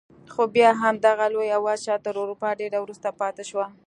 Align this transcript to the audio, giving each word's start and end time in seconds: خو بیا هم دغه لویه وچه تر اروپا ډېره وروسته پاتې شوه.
خو 0.33 0.43
بیا 0.55 0.71
هم 0.81 0.95
دغه 1.05 1.25
لویه 1.33 1.57
وچه 1.65 1.95
تر 2.05 2.13
اروپا 2.21 2.49
ډېره 2.59 2.77
وروسته 2.81 3.09
پاتې 3.19 3.43
شوه. 3.49 3.65